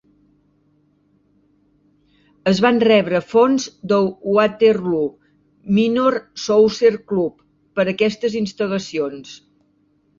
Es 2.53 2.61
van 2.67 2.81
rebre 2.87 3.21
fons 3.35 3.69
del 3.93 4.11
Waterloo 4.39 5.07
Minor 5.79 6.21
Soccer 6.49 6.95
Club 7.15 7.41
per 7.81 7.91
aquestes 7.97 8.43
instal·lacions. 8.45 9.41